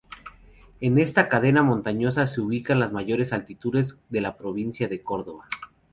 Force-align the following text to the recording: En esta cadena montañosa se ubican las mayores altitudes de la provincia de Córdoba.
En 0.79 0.97
esta 0.97 1.29
cadena 1.29 1.61
montañosa 1.61 2.25
se 2.25 2.41
ubican 2.41 2.79
las 2.79 2.91
mayores 2.91 3.33
altitudes 3.33 3.99
de 4.09 4.21
la 4.21 4.35
provincia 4.35 4.87
de 4.87 5.03
Córdoba. 5.03 5.47